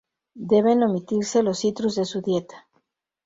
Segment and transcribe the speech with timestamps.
[0.53, 2.67] Deben omitirse los citrus de su dieta.